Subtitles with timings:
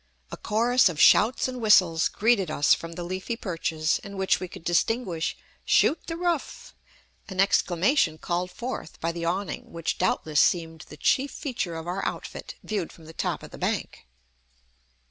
[0.31, 4.47] A chorus of shouts and whistles greeted us from the leafy perches, in which we
[4.47, 6.73] could distinguish "Shoot the roof!"
[7.29, 12.03] an exclamation called forth by the awning, which doubtless seemed the chief feature of our
[12.03, 14.07] outfit, viewed from the top of the bank.